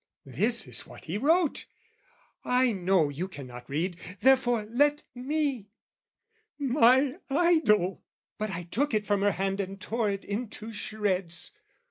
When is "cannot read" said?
3.27-3.97